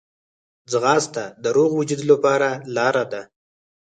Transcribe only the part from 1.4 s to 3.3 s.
د روغ وجود لپاره لاره ده